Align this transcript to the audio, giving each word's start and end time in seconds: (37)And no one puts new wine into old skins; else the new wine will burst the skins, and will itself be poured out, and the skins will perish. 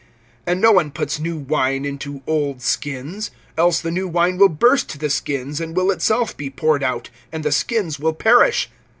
(37)And 0.47 0.59
no 0.61 0.71
one 0.71 0.89
puts 0.89 1.19
new 1.19 1.37
wine 1.37 1.85
into 1.85 2.23
old 2.25 2.59
skins; 2.59 3.29
else 3.55 3.79
the 3.79 3.91
new 3.91 4.07
wine 4.07 4.37
will 4.39 4.49
burst 4.49 4.99
the 4.99 5.11
skins, 5.11 5.61
and 5.61 5.75
will 5.77 5.91
itself 5.91 6.35
be 6.35 6.49
poured 6.49 6.81
out, 6.83 7.11
and 7.31 7.43
the 7.43 7.51
skins 7.51 7.99
will 7.99 8.13
perish. 8.15 8.67